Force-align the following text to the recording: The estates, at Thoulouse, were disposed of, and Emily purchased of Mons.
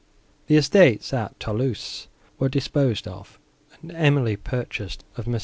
The 0.47 0.57
estates, 0.57 1.13
at 1.13 1.37
Thoulouse, 1.39 2.07
were 2.39 2.49
disposed 2.49 3.07
of, 3.07 3.37
and 3.83 3.91
Emily 3.91 4.35
purchased 4.35 5.05
of 5.15 5.27
Mons. 5.27 5.39